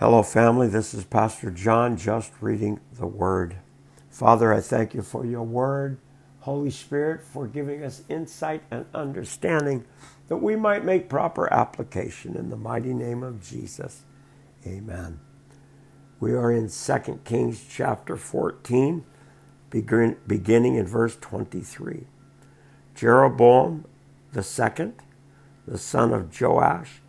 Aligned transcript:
Hello, 0.00 0.24
family. 0.24 0.66
This 0.66 0.92
is 0.92 1.04
Pastor 1.04 1.52
John 1.52 1.96
just 1.96 2.32
reading 2.40 2.80
the 2.92 3.06
Word. 3.06 3.58
Father, 4.10 4.52
I 4.52 4.60
thank 4.60 4.92
you 4.92 5.02
for 5.02 5.24
your 5.24 5.44
Word. 5.44 5.98
Holy 6.40 6.70
Spirit, 6.70 7.22
for 7.22 7.46
giving 7.46 7.84
us 7.84 8.02
insight 8.08 8.64
and 8.72 8.86
understanding 8.92 9.84
that 10.26 10.38
we 10.38 10.56
might 10.56 10.84
make 10.84 11.08
proper 11.08 11.50
application 11.52 12.36
in 12.36 12.50
the 12.50 12.56
mighty 12.56 12.92
name 12.92 13.22
of 13.22 13.40
Jesus. 13.40 14.02
Amen. 14.66 15.20
We 16.18 16.32
are 16.32 16.50
in 16.50 16.68
2 16.68 17.20
Kings 17.24 17.64
chapter 17.70 18.16
14, 18.16 19.04
beginning 19.70 20.74
in 20.74 20.86
verse 20.86 21.16
23. 21.20 22.08
Jeroboam 22.96 23.84
the 24.32 24.42
second, 24.42 24.94
the 25.68 25.78
son 25.78 26.12
of 26.12 26.38
Joash, 26.38 27.00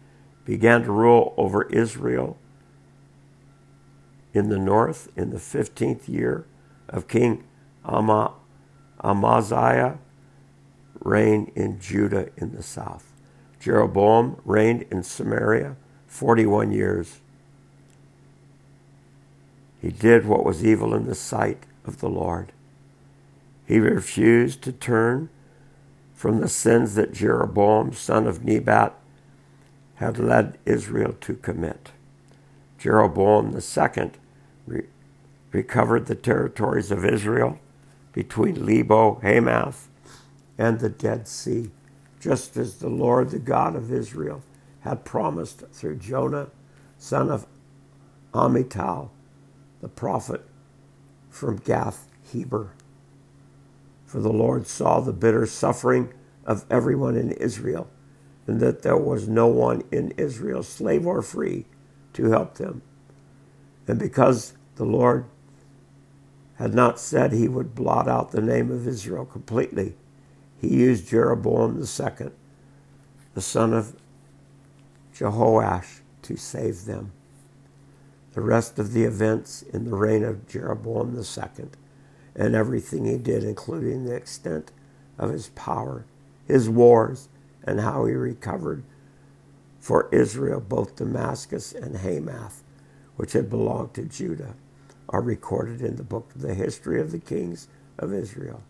began 0.45 0.83
to 0.83 0.91
rule 0.91 1.33
over 1.35 1.63
Israel 1.63 2.37
in 4.35 4.49
the 4.49 4.59
north 4.59 5.07
in 5.15 5.29
the 5.29 5.37
15th 5.37 6.09
year 6.09 6.45
of 6.89 7.07
King 7.07 7.45
Ama, 7.85 8.33
Amaziah, 9.01 9.97
reigned 10.99 11.51
in 11.55 11.79
Judah 11.79 12.27
in 12.35 12.51
the 12.51 12.61
south. 12.61 13.13
Jeroboam 13.59 14.39
reigned 14.43 14.85
in 14.91 15.03
Samaria 15.03 15.77
41 16.07 16.71
years. 16.71 17.21
He 19.81 19.89
did 19.89 20.25
what 20.25 20.43
was 20.43 20.65
evil 20.65 20.93
in 20.93 21.05
the 21.05 21.15
sight 21.15 21.63
of 21.85 21.99
the 21.99 22.09
Lord. 22.09 22.51
He 23.65 23.79
refused 23.79 24.61
to 24.63 24.71
turn 24.71 25.29
from 26.13 26.41
the 26.41 26.49
sins 26.49 26.95
that 26.95 27.13
Jeroboam, 27.13 27.93
son 27.93 28.27
of 28.27 28.43
Nebat, 28.43 28.93
had 29.95 30.19
led 30.19 30.57
Israel 30.65 31.13
to 31.21 31.35
commit. 31.35 31.91
Jeroboam 32.77 33.51
the 33.51 33.61
second 33.61 34.17
re- 34.65 34.87
recovered 35.51 36.07
the 36.07 36.15
territories 36.15 36.91
of 36.91 37.05
Israel 37.05 37.59
between 38.13 38.65
Lebo, 38.65 39.15
Hamath, 39.21 39.89
and 40.57 40.79
the 40.79 40.89
Dead 40.89 41.27
Sea, 41.27 41.71
just 42.19 42.57
as 42.57 42.77
the 42.77 42.89
Lord, 42.89 43.29
the 43.31 43.39
God 43.39 43.75
of 43.75 43.91
Israel, 43.91 44.41
had 44.81 45.05
promised 45.05 45.63
through 45.71 45.97
Jonah, 45.97 46.47
son 46.97 47.29
of 47.29 47.45
Amittai, 48.33 49.09
the 49.81 49.89
prophet 49.89 50.43
from 51.29 51.57
Gath 51.57 52.07
Heber. 52.23 52.71
For 54.05 54.19
the 54.19 54.31
Lord 54.33 54.67
saw 54.67 54.99
the 54.99 55.13
bitter 55.13 55.45
suffering 55.45 56.13
of 56.45 56.65
everyone 56.69 57.17
in 57.17 57.31
Israel, 57.33 57.87
and 58.47 58.59
that 58.61 58.83
there 58.83 58.97
was 58.97 59.27
no 59.27 59.47
one 59.47 59.83
in 59.91 60.11
Israel, 60.17 60.63
slave 60.63 61.05
or 61.05 61.21
free, 61.21 61.65
to 62.13 62.31
help 62.31 62.55
them. 62.55 62.81
And 63.87 63.99
because 63.99 64.53
the 64.75 64.85
Lord 64.85 65.25
had 66.55 66.73
not 66.73 66.99
said 66.99 67.31
he 67.31 67.47
would 67.47 67.75
blot 67.75 68.07
out 68.07 68.31
the 68.31 68.41
name 68.41 68.71
of 68.71 68.87
Israel 68.87 69.25
completely, 69.25 69.95
he 70.59 70.69
used 70.69 71.07
Jeroboam 71.07 71.77
II, 71.77 72.29
the 73.33 73.41
son 73.41 73.73
of 73.73 73.95
Jehoash, 75.13 75.99
to 76.23 76.37
save 76.37 76.85
them. 76.85 77.11
The 78.33 78.41
rest 78.41 78.79
of 78.79 78.93
the 78.93 79.03
events 79.03 79.61
in 79.61 79.85
the 79.85 79.95
reign 79.95 80.23
of 80.23 80.47
Jeroboam 80.47 81.15
II 81.15 81.65
and 82.35 82.55
everything 82.55 83.05
he 83.05 83.17
did, 83.17 83.43
including 83.43 84.03
the 84.03 84.15
extent 84.15 84.71
of 85.17 85.31
his 85.31 85.49
power, 85.49 86.05
his 86.47 86.69
wars, 86.69 87.29
and 87.63 87.79
how 87.79 88.05
he 88.05 88.13
recovered 88.13 88.83
for 89.79 90.09
Israel 90.11 90.59
both 90.59 90.95
Damascus 90.95 91.71
and 91.73 91.97
Hamath, 91.97 92.63
which 93.17 93.33
had 93.33 93.49
belonged 93.49 93.93
to 93.95 94.03
Judah, 94.05 94.55
are 95.09 95.21
recorded 95.21 95.81
in 95.81 95.97
the 95.97 96.03
book 96.03 96.31
of 96.35 96.41
the 96.41 96.53
history 96.55 96.99
of 97.01 97.11
the 97.11 97.19
kings 97.19 97.67
of 97.99 98.13
Israel. 98.13 98.61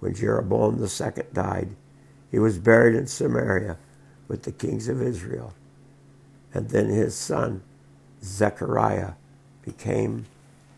When 0.00 0.14
Jeroboam 0.14 0.82
II 0.82 1.24
died, 1.32 1.76
he 2.30 2.38
was 2.38 2.58
buried 2.58 2.96
in 2.96 3.06
Samaria 3.06 3.78
with 4.28 4.44
the 4.44 4.52
kings 4.52 4.88
of 4.88 5.02
Israel. 5.02 5.54
And 6.54 6.70
then 6.70 6.88
his 6.88 7.14
son, 7.14 7.62
Zechariah, 8.22 9.12
became 9.62 10.26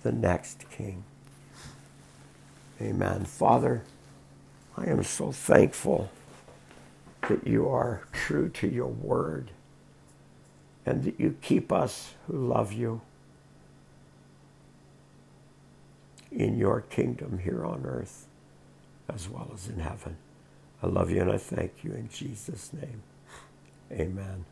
the 0.03 0.13
next 0.13 0.71
king. 0.71 1.05
Amen. 2.81 3.25
Father, 3.25 3.85
I 4.77 4.87
am 4.87 5.05
so 5.05 5.33
thankful 5.33 6.11
that 7.29 7.47
you 7.47 7.69
are 7.69 8.03
true 8.13 8.49
to 8.51 8.69
your 8.69 8.89
word 8.89 9.51
and 10.87 11.05
that 11.05 11.21
you 11.21 11.37
keep 11.43 11.73
us 11.73 12.15
who 12.27 12.37
love 12.49 12.73
you 12.73 13.01
in 16.33 16.57
your 16.59 16.83
kingdom 16.83 17.41
here 17.43 17.65
on 17.65 17.85
earth 17.87 18.27
as 19.13 19.29
well 19.29 19.51
as 19.55 19.69
in 19.69 19.81
heaven. 19.81 20.17
I 20.83 20.87
love 20.87 21.11
you 21.11 21.21
and 21.23 21.31
I 21.33 21.39
thank 21.39 21.85
you 21.85 21.93
in 21.93 22.09
Jesus' 22.09 22.73
name. 22.73 23.03
Amen. 23.93 24.45